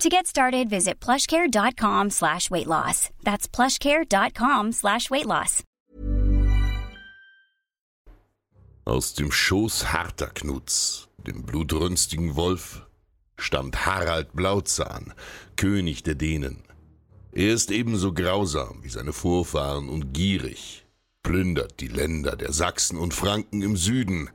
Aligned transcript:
To 0.00 0.10
get 0.10 0.26
started, 0.26 0.68
visit 0.68 1.00
plushcare.com 1.00 2.10
slash 2.10 2.50
weight 2.50 2.66
loss. 2.66 3.08
That's 3.24 3.48
plushcare.com 3.48 4.72
slash 4.72 5.10
weight 5.10 5.26
loss. 5.26 5.62
Aus 8.84 9.14
dem 9.14 9.32
Schoß 9.32 9.92
harter 9.92 10.28
Knuts, 10.28 11.08
dem 11.26 11.42
blutrünstigen 11.42 12.36
Wolf, 12.36 12.86
stammt 13.36 13.86
Harald 13.86 14.34
Blauzahn, 14.34 15.14
König 15.56 16.02
der 16.02 16.14
Dänen. 16.14 16.62
Er 17.32 17.54
ist 17.54 17.70
ebenso 17.70 18.12
grausam 18.12 18.84
wie 18.84 18.90
seine 18.90 19.12
Vorfahren 19.12 19.88
und 19.88 20.12
gierig, 20.12 20.84
plündert 21.22 21.80
die 21.80 21.88
Länder 21.88 22.36
der 22.36 22.52
Sachsen 22.52 22.98
und 22.98 23.14
Franken 23.14 23.62
im 23.62 23.76
Süden, 23.76 24.30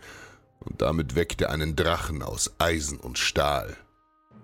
und 0.60 0.82
damit 0.82 1.16
weckt 1.16 1.42
er 1.42 1.52
einen 1.52 1.76
Drachen 1.76 2.22
aus 2.24 2.52
Eisen 2.58 3.00
und 3.00 3.18
Stahl. 3.20 3.78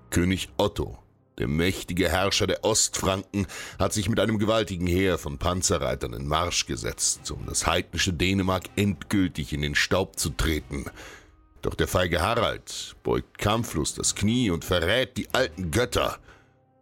König 0.09 0.49
Otto, 0.57 0.97
der 1.37 1.47
mächtige 1.47 2.09
Herrscher 2.09 2.47
der 2.47 2.63
Ostfranken, 2.63 3.47
hat 3.79 3.93
sich 3.93 4.09
mit 4.09 4.19
einem 4.19 4.39
gewaltigen 4.39 4.87
Heer 4.87 5.17
von 5.17 5.37
Panzerreitern 5.37 6.13
in 6.13 6.27
Marsch 6.27 6.65
gesetzt, 6.65 7.29
um 7.31 7.45
das 7.45 7.67
heidnische 7.67 8.13
Dänemark 8.13 8.65
endgültig 8.75 9.53
in 9.53 9.61
den 9.61 9.75
Staub 9.75 10.17
zu 10.19 10.31
treten. 10.31 10.85
Doch 11.61 11.75
der 11.75 11.87
feige 11.87 12.21
Harald 12.21 12.95
beugt 13.03 13.37
kampflos 13.37 13.93
das 13.93 14.15
Knie 14.15 14.51
und 14.51 14.65
verrät 14.65 15.17
die 15.17 15.33
alten 15.33 15.71
Götter. 15.71 16.17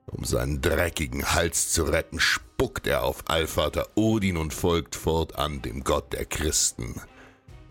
Um 0.06 0.24
seinen 0.24 0.62
dreckigen 0.62 1.34
Hals 1.34 1.72
zu 1.72 1.84
retten, 1.84 2.20
spuckt 2.20 2.88
er 2.88 3.04
auf 3.04 3.24
Allvater 3.28 3.88
Odin 3.96 4.38
und 4.38 4.54
folgt 4.54 4.96
fortan 4.96 5.62
dem 5.62 5.84
Gott 5.84 6.14
der 6.14 6.26
Christen. 6.26 7.02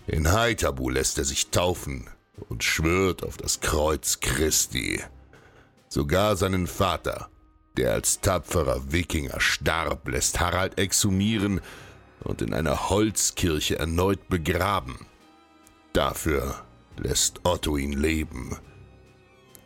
In 0.07 0.33
Haithabu 0.33 0.91
lässt 0.91 1.19
er 1.19 1.25
sich 1.25 1.51
taufen 1.51 2.11
und 2.49 2.65
schwört 2.65 3.23
auf 3.23 3.37
das 3.37 3.61
Kreuz 3.61 4.21
Christi. 4.21 5.01
Sogar 5.95 6.35
seinen 6.35 6.67
Vater, 6.67 7.29
der 7.77 7.93
als 7.93 8.21
tapferer 8.21 8.91
Wikinger 8.91 9.39
starb, 9.39 10.09
lässt 10.09 10.41
Harald 10.41 10.77
exhumieren 10.77 11.61
und 12.25 12.43
in 12.43 12.53
einer 12.53 12.91
Holzkirche 12.91 13.79
erneut 13.79 14.29
begraben. 14.29 15.07
Dafür 15.93 16.65
lässt 16.97 17.43
Otto 17.45 17.77
ihn 17.77 17.93
leben. 17.93 18.57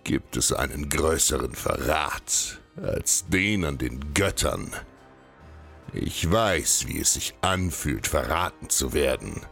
Gibt 0.04 0.36
es 0.36 0.52
einen 0.52 0.90
größeren 0.90 1.54
Verrat 1.54 2.60
als 2.76 3.24
den 3.28 3.64
an 3.64 3.78
den 3.78 4.12
Göttern? 4.12 4.74
Ich 5.94 6.30
weiß, 6.30 6.88
wie 6.88 7.00
es 7.00 7.14
sich 7.14 7.32
anfühlt, 7.40 8.06
verraten 8.06 8.68
zu 8.68 8.92
werden. 8.92 9.46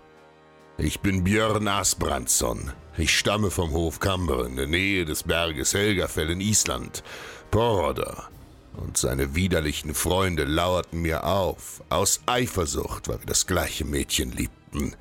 Ich 0.79 1.01
bin 1.01 1.25
Björn 1.25 1.69
Asbrandsson. 1.69 2.71
Ich 2.99 3.17
stamme 3.17 3.51
vom 3.51 3.71
Hof 3.71 3.99
Kamber 3.99 4.45
in 4.45 4.57
der 4.57 4.67
Nähe 4.67 5.07
des 5.07 5.23
Berges 5.23 5.73
Helgafell 5.73 6.29
in 6.29 6.43
Island. 6.43 7.03
Poroder 7.51 8.29
und 8.77 8.99
seine 8.99 9.35
widerlichen 9.35 9.95
Freunde 9.95 10.45
lauerten 10.45 11.01
mir 11.01 11.25
auf, 11.25 11.83
aus 11.89 12.21
Eifersucht, 12.27 13.09
weil 13.09 13.21
wir 13.21 13.27
das 13.27 13.47
gleiche 13.47 13.87
Mädchen 13.87 14.33
liebten. 14.33 14.95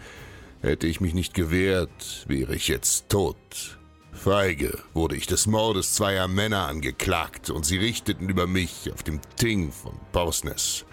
Hätte 0.62 0.88
ich 0.88 1.02
mich 1.02 1.14
nicht 1.14 1.34
gewehrt, 1.34 2.24
wäre 2.25 2.56
ich 2.56 2.69
jetzt 2.69 3.09
tot. 3.09 3.78
Feige 4.14 4.80
wurde 4.94 5.18
ich 5.18 5.28
des 5.28 5.46
Mordes 5.46 5.94
zweier 5.94 6.30
Männer 6.30 6.69
angeklagt 6.69 7.50
und 7.50 7.66
sie 7.66 7.78
richteten 7.78 8.30
über 8.30 8.47
mich 8.47 8.94
auf 8.94 9.03
dem 9.03 9.19
Ting 9.35 9.74
von 9.74 10.00
Porsnes. 10.14 10.85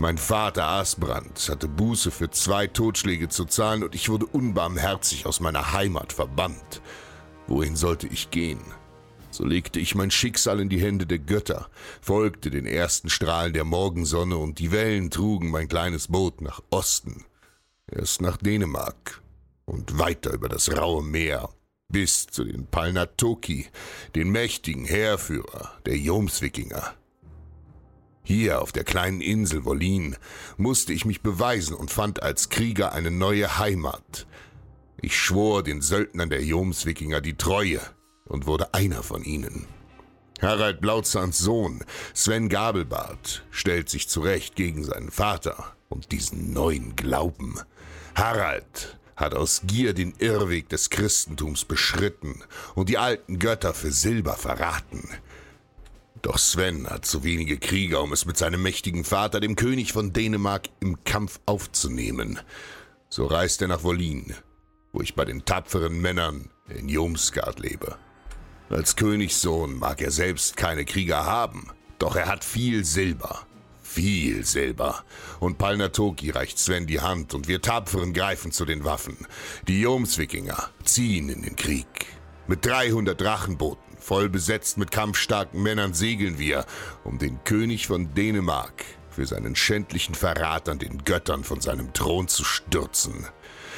Mein 0.00 0.18
Vater 0.18 0.66
Asbrand 0.66 1.48
hatte 1.48 1.68
Buße 1.68 2.10
für 2.10 2.30
zwei 2.30 2.66
Totschläge 2.66 3.28
zu 3.28 3.44
zahlen 3.44 3.84
und 3.84 3.94
ich 3.94 4.08
wurde 4.08 4.26
unbarmherzig 4.26 5.26
aus 5.26 5.40
meiner 5.40 5.72
Heimat 5.72 6.12
verbannt. 6.12 6.82
Wohin 7.46 7.76
sollte 7.76 8.06
ich 8.06 8.30
gehen? 8.30 8.60
So 9.30 9.46
legte 9.46 9.80
ich 9.80 9.94
mein 9.94 10.10
Schicksal 10.10 10.60
in 10.60 10.68
die 10.68 10.80
Hände 10.80 11.06
der 11.06 11.18
Götter, 11.18 11.68
folgte 12.00 12.50
den 12.50 12.66
ersten 12.66 13.08
Strahlen 13.08 13.54
der 13.54 13.64
Morgensonne 13.64 14.36
und 14.36 14.58
die 14.58 14.72
Wellen 14.72 15.10
trugen 15.10 15.50
mein 15.50 15.68
kleines 15.68 16.08
Boot 16.08 16.40
nach 16.40 16.62
Osten, 16.70 17.24
erst 17.90 18.20
nach 18.20 18.36
Dänemark 18.36 19.22
und 19.64 19.98
weiter 19.98 20.32
über 20.34 20.48
das 20.48 20.76
raue 20.76 21.02
Meer 21.02 21.48
bis 21.88 22.26
zu 22.26 22.44
den 22.44 22.66
Palnatoki, 22.66 23.66
den 24.14 24.30
mächtigen 24.30 24.84
Heerführer 24.84 25.72
der 25.86 25.96
Jomswikinger. 25.98 26.94
Hier 28.22 28.62
auf 28.62 28.72
der 28.72 28.84
kleinen 28.84 29.20
Insel 29.20 29.64
Wollin 29.64 30.16
musste 30.56 30.92
ich 30.92 31.04
mich 31.04 31.22
beweisen 31.22 31.74
und 31.74 31.90
fand 31.90 32.22
als 32.22 32.48
Krieger 32.48 32.92
eine 32.92 33.10
neue 33.10 33.58
Heimat. 33.58 34.26
Ich 35.00 35.16
schwor 35.16 35.62
den 35.62 35.82
Söldnern 35.82 36.30
der 36.30 36.42
Jomswikinger 36.44 37.20
die 37.20 37.36
Treue 37.36 37.80
und 38.24 38.46
wurde 38.46 38.72
einer 38.74 39.02
von 39.02 39.24
ihnen. 39.24 39.66
Harald 40.40 40.80
Blauzahns 40.80 41.38
Sohn, 41.38 41.84
Sven 42.14 42.48
Gabelbart, 42.48 43.44
stellt 43.50 43.88
sich 43.88 44.08
zurecht 44.08 44.56
gegen 44.56 44.84
seinen 44.84 45.10
Vater 45.10 45.76
und 45.88 46.12
diesen 46.12 46.52
neuen 46.52 46.96
Glauben. 46.96 47.60
Harald 48.14 48.98
hat 49.16 49.34
aus 49.34 49.62
Gier 49.64 49.94
den 49.94 50.14
Irrweg 50.18 50.68
des 50.68 50.90
Christentums 50.90 51.64
beschritten 51.64 52.42
und 52.74 52.88
die 52.88 52.98
alten 52.98 53.38
Götter 53.38 53.74
für 53.74 53.92
Silber 53.92 54.34
verraten. 54.34 55.08
Doch 56.22 56.38
Sven 56.38 56.88
hat 56.88 57.04
zu 57.04 57.24
wenige 57.24 57.58
Krieger, 57.58 58.00
um 58.00 58.12
es 58.12 58.24
mit 58.24 58.36
seinem 58.36 58.62
mächtigen 58.62 59.04
Vater, 59.04 59.40
dem 59.40 59.56
König 59.56 59.92
von 59.92 60.12
Dänemark, 60.12 60.68
im 60.78 61.02
Kampf 61.02 61.40
aufzunehmen. 61.46 62.38
So 63.08 63.26
reist 63.26 63.60
er 63.60 63.68
nach 63.68 63.82
Wollin, 63.82 64.34
wo 64.92 65.00
ich 65.00 65.16
bei 65.16 65.24
den 65.24 65.44
tapferen 65.44 66.00
Männern 66.00 66.50
in 66.68 66.88
Jomsgard 66.88 67.58
lebe. 67.58 67.96
Als 68.70 68.94
Königssohn 68.94 69.76
mag 69.76 70.00
er 70.00 70.12
selbst 70.12 70.56
keine 70.56 70.84
Krieger 70.84 71.26
haben, 71.26 71.70
doch 71.98 72.14
er 72.14 72.26
hat 72.26 72.44
viel 72.44 72.84
Silber. 72.84 73.46
Viel 73.82 74.46
Silber. 74.46 75.04
Und 75.40 75.58
Palnatoki 75.58 76.30
reicht 76.30 76.58
Sven 76.58 76.86
die 76.86 77.00
Hand 77.00 77.34
und 77.34 77.48
wir 77.48 77.60
Tapferen 77.60 78.14
greifen 78.14 78.50
zu 78.50 78.64
den 78.64 78.84
Waffen. 78.84 79.26
Die 79.68 79.82
Jomswikinger 79.82 80.70
ziehen 80.84 81.28
in 81.28 81.42
den 81.42 81.56
Krieg. 81.56 82.06
Mit 82.46 82.64
300 82.64 83.20
Drachenbooten 83.20 83.91
Voll 84.02 84.28
besetzt 84.28 84.78
mit 84.78 84.90
kampfstarken 84.90 85.62
Männern 85.62 85.94
segeln 85.94 86.36
wir, 86.36 86.66
um 87.04 87.18
den 87.18 87.44
König 87.44 87.86
von 87.86 88.12
Dänemark 88.14 88.84
für 89.10 89.26
seinen 89.26 89.54
schändlichen 89.54 90.16
Verrat 90.16 90.68
an 90.68 90.80
den 90.80 91.04
Göttern 91.04 91.44
von 91.44 91.60
seinem 91.60 91.92
Thron 91.92 92.26
zu 92.26 92.42
stürzen. 92.42 93.28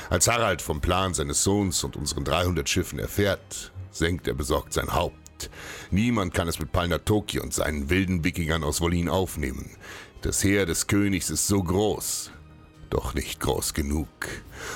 Als 0.08 0.26
Harald 0.26 0.62
vom 0.62 0.80
Plan 0.80 1.12
seines 1.12 1.44
Sohns 1.44 1.84
und 1.84 1.96
unseren 1.96 2.24
300 2.24 2.66
Schiffen 2.66 2.98
erfährt, 2.98 3.70
senkt 3.90 4.26
er 4.26 4.32
besorgt 4.32 4.72
sein 4.72 4.94
Haupt. 4.94 5.50
Niemand 5.90 6.32
kann 6.32 6.48
es 6.48 6.58
mit 6.58 6.72
Palnatoki 6.72 7.38
und 7.38 7.52
seinen 7.52 7.90
wilden 7.90 8.24
Wikingern 8.24 8.64
aus 8.64 8.80
Wollin 8.80 9.10
aufnehmen. 9.10 9.76
Das 10.22 10.42
Heer 10.42 10.64
des 10.64 10.86
Königs 10.86 11.28
ist 11.28 11.46
so 11.46 11.62
groß. 11.62 12.30
Doch 12.94 13.12
nicht 13.12 13.40
groß 13.40 13.74
genug. 13.74 14.08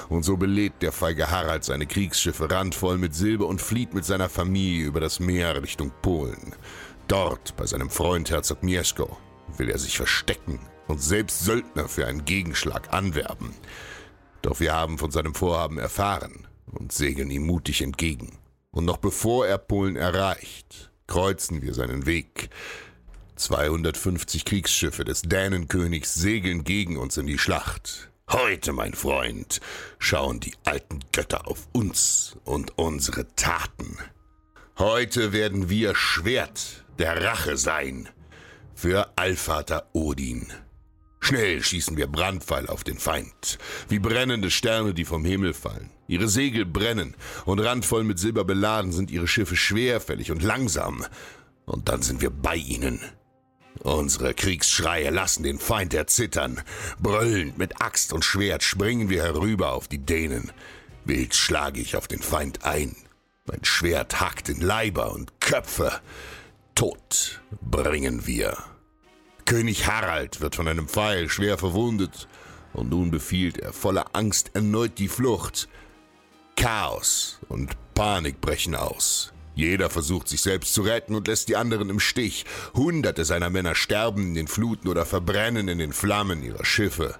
Und 0.09 0.25
so 0.25 0.37
belädt 0.37 0.83
der 0.83 0.93
feige 0.93 1.31
Harald 1.31 1.65
seine 1.65 1.87
Kriegsschiffe 1.87 2.51
randvoll 2.51 2.99
mit 2.99 3.15
Silber 3.15 3.47
und 3.47 3.63
flieht 3.63 3.95
mit 3.95 4.05
seiner 4.05 4.29
Familie 4.29 4.87
über 4.87 5.01
das 5.01 5.21
Meer 5.21 5.63
Richtung 5.63 5.93
Polen. 6.03 6.55
Dort, 7.07 7.57
bei 7.57 7.65
seinem 7.65 7.91
Freund 7.91 8.31
Herzog 8.31 8.63
Mieszko, 8.63 9.17
will 9.57 9.71
er 9.71 9.79
sich 9.79 9.97
verstecken 9.97 10.59
und 10.89 11.01
selbst 11.01 11.45
Söldner 11.45 11.89
für 11.89 12.07
einen 12.07 12.25
Gegenschlag 12.25 12.93
anwerben. 12.93 13.55
Doch 14.43 14.61
wir 14.61 14.75
haben 14.75 14.99
von 14.99 15.11
seinem 15.11 15.35
Vorhaben 15.35 15.79
erfahren 15.79 16.47
und 16.67 16.93
segeln 16.93 17.31
ihm 17.31 17.47
mutig 17.47 17.83
entgegen. 17.83 18.39
Und 18.73 18.85
noch 18.85 18.99
bevor 18.99 19.47
er 19.47 19.59
Polen 19.59 19.97
erreicht, 19.97 20.91
kreuzen 21.07 21.63
wir 21.63 21.73
seinen 21.73 22.05
Weg. 22.05 22.51
250 23.39 24.45
Kriegsschiffe 24.45 25.05
des 25.05 25.23
Dänenkönigs 25.23 26.15
segeln 26.15 26.65
gegen 26.65 26.97
uns 26.97 27.17
in 27.17 27.27
die 27.27 27.39
Schlacht. 27.39 28.11
Heute, 28.31 28.73
mein 28.73 28.93
Freund, 28.93 29.61
schauen 29.99 30.41
die 30.41 30.55
alten 30.65 31.01
Götter 31.13 31.47
auf 31.47 31.69
uns 31.73 32.37
und 32.45 32.77
unsere 32.77 33.27
Taten. 33.37 33.97
Heute 34.77 35.33
werden 35.33 35.71
wir 35.71 35.95
Schwert 35.95 36.85
der 36.99 37.23
Rache 37.25 37.57
sein 37.57 38.09
für 38.75 39.11
Allvater 39.17 39.89
Odin. 39.93 40.47
Schnell 41.21 41.63
schießen 41.63 41.97
wir 41.97 42.07
Brandpfeil 42.07 42.69
auf 42.69 42.85
den 42.85 42.99
Feind, 42.99 43.59
wie 43.89 43.99
brennende 43.99 44.51
Sterne, 44.51 44.95
die 44.95 45.05
vom 45.05 45.25
Himmel 45.25 45.55
fallen. 45.55 45.91
Ihre 46.07 46.29
Segel 46.29 46.65
brennen, 46.65 47.15
und 47.45 47.61
randvoll 47.61 48.05
mit 48.05 48.19
Silber 48.19 48.45
beladen 48.45 48.93
sind 48.93 49.11
ihre 49.11 49.27
Schiffe 49.27 49.57
schwerfällig 49.57 50.31
und 50.31 50.43
langsam. 50.43 51.05
Und 51.67 51.89
dann 51.89 52.03
sind 52.03 52.21
wir 52.21 52.31
bei 52.31 52.57
ihnen. 52.57 53.01
Unsere 53.83 54.35
Kriegsschreie 54.35 55.11
lassen 55.11 55.43
den 55.43 55.59
Feind 55.59 55.95
erzittern. 55.95 56.61
Brüllend 56.99 57.59
mit 57.59 57.81
Axt 57.81 58.13
und 58.13 58.25
Schwert 58.25 58.63
springen 58.63 59.09
wir 59.09 59.23
herüber 59.23 59.73
auf 59.73 59.89
die 59.89 59.99
Dänen. 59.99 60.53
Wild 61.05 61.35
schlage 61.35 61.81
ich 61.81 61.97
auf 61.97 62.09
den 62.09 62.21
Feind 62.21 62.65
ein. 62.65 62.97
Mein 63.47 63.65
Schwert 63.65 64.21
hackt 64.21 64.49
in 64.49 64.61
Leiber 64.61 65.13
und 65.13 65.41
Köpfe. 65.41 66.01
Tod 66.75 67.41
bringen 67.63 68.27
wir. 68.27 68.57
König 69.47 69.87
Harald 69.87 70.43
wird 70.43 70.57
von 70.57 70.69
einem 70.69 70.89
Pfeil 70.89 71.31
schwer 71.31 71.57
verwundet, 71.57 72.29
und 72.75 72.91
nun 72.91 73.11
befiehlt 73.11 73.59
er 73.59 73.73
voller 73.73 74.07
Angst 74.13 74.51
erneut 74.55 74.99
die 74.99 75.09
Flucht. 75.09 75.69
Chaos 76.57 77.41
und 77.49 77.75
Panik 77.95 78.41
brechen 78.43 78.75
aus. 78.75 79.33
Jeder 79.59 79.91
versucht 79.91 80.29
sich 80.29 80.41
selbst 80.41 80.73
zu 80.73 80.83
retten 80.83 81.17
und 81.17 81.27
lässt 81.27 81.49
die 81.49 81.57
anderen 81.57 81.91
im 81.91 81.99
Stich. 81.99 82.45
Hunderte 82.75 83.25
seiner 83.25 83.51
Männer 83.51 83.75
sterben 83.75 84.23
in 84.23 84.35
den 84.35 84.47
Fluten 84.47 84.87
oder 84.87 85.05
verbrennen 85.05 85.67
in 85.67 85.79
den 85.79 85.93
Flammen 85.93 86.45
ihrer 86.45 86.65
Schiffe. 86.65 87.17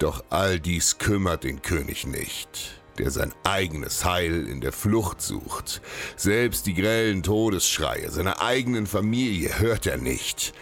Doch 0.00 0.24
all 0.30 0.58
dies 0.58 0.98
kümmert 0.98 1.44
den 1.44 1.62
König 1.62 2.08
nicht, 2.08 2.82
der 2.98 3.12
sein 3.12 3.32
eigenes 3.44 4.04
Heil 4.04 4.48
in 4.48 4.60
der 4.60 4.72
Flucht 4.72 5.22
sucht. 5.22 5.80
Selbst 6.16 6.66
die 6.66 6.74
grellen 6.74 7.22
Todesschreie 7.22 8.10
seiner 8.10 8.42
eigenen 8.42 8.88
Familie 8.88 9.60
hört 9.60 9.86
er 9.86 9.96
nicht 9.96 10.52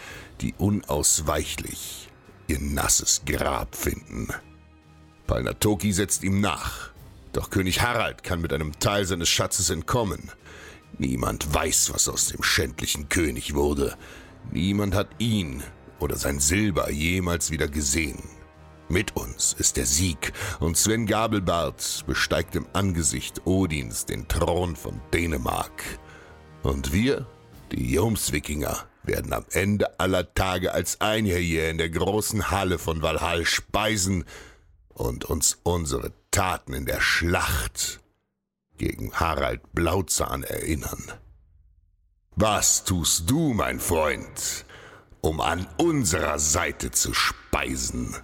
die 0.42 0.54
unausweichlich 0.58 2.10
ihr 2.48 2.60
nasses 2.60 3.22
Grab 3.24 3.74
finden. 3.74 4.28
Palnatoki 5.26 5.90
setzt 5.90 6.22
ihm 6.22 6.42
nach, 6.42 6.90
doch 7.32 7.48
König 7.48 7.80
Harald 7.80 8.22
kann 8.22 8.42
mit 8.42 8.52
einem 8.52 8.78
Teil 8.78 9.06
seines 9.06 9.30
Schatzes 9.30 9.70
entkommen. 9.70 10.30
Niemand 10.96 11.52
weiß, 11.52 11.92
was 11.92 12.08
aus 12.08 12.26
dem 12.26 12.42
schändlichen 12.42 13.08
König 13.08 13.54
wurde. 13.54 13.96
Niemand 14.50 14.94
hat 14.94 15.08
ihn 15.18 15.62
oder 16.00 16.16
sein 16.16 16.40
Silber 16.40 16.90
jemals 16.90 17.50
wieder 17.50 17.68
gesehen. 17.68 18.22
Mit 18.88 19.16
uns 19.16 19.54
ist 19.58 19.76
der 19.76 19.84
Sieg 19.84 20.32
und 20.60 20.76
Sven 20.76 21.06
Gabelbart 21.06 22.04
besteigt 22.06 22.56
im 22.56 22.66
Angesicht 22.72 23.46
Odins 23.46 24.06
den 24.06 24.26
Thron 24.28 24.76
von 24.76 25.00
Dänemark. 25.12 25.84
Und 26.62 26.92
wir, 26.92 27.26
die 27.70 27.92
Jomswikinger, 27.92 28.86
werden 29.02 29.32
am 29.32 29.44
Ende 29.50 30.00
aller 30.00 30.32
Tage 30.32 30.72
als 30.72 31.00
Einherr 31.00 31.38
hier 31.38 31.68
in 31.68 31.78
der 31.78 31.90
großen 31.90 32.50
Halle 32.50 32.78
von 32.78 33.02
Valhall 33.02 33.44
speisen 33.44 34.24
und 34.88 35.26
uns 35.26 35.58
unsere 35.64 36.12
Taten 36.30 36.72
in 36.72 36.86
der 36.86 37.00
Schlacht 37.00 38.00
gegen 38.78 39.10
Harald 39.12 39.60
Blauzahn 39.74 40.44
erinnern. 40.44 41.12
Was 42.36 42.84
tust 42.84 43.28
du, 43.28 43.52
mein 43.52 43.80
Freund, 43.80 44.64
um 45.20 45.40
an 45.40 45.66
unserer 45.78 46.38
Seite 46.38 46.90
zu 46.92 47.12
speisen? 47.12 48.14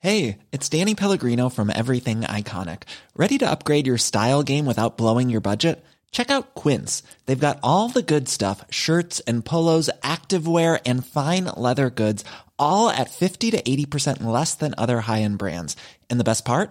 Hey, 0.00 0.38
it's 0.52 0.68
Danny 0.68 0.94
Pellegrino 0.94 1.48
from 1.48 1.70
Everything 1.70 2.20
Iconic. 2.20 2.82
Ready 3.16 3.36
to 3.38 3.50
upgrade 3.50 3.86
your 3.86 3.98
style 3.98 4.44
game 4.44 4.64
without 4.64 4.96
blowing 4.96 5.28
your 5.28 5.40
budget? 5.40 5.84
Check 6.12 6.30
out 6.30 6.54
Quince. 6.54 7.02
They've 7.26 7.38
got 7.38 7.58
all 7.62 7.88
the 7.88 8.02
good 8.02 8.28
stuff 8.28 8.64
shirts 8.70 9.20
and 9.26 9.44
polos, 9.44 9.90
activewear, 10.02 10.80
and 10.86 11.04
fine 11.04 11.46
leather 11.46 11.90
goods, 11.90 12.24
all 12.58 12.90
at 12.90 13.10
50 13.10 13.50
to 13.50 13.60
80% 13.62 14.22
less 14.22 14.54
than 14.54 14.74
other 14.78 15.00
high 15.00 15.22
end 15.22 15.38
brands. 15.38 15.76
And 16.08 16.20
the 16.20 16.24
best 16.24 16.44
part? 16.44 16.70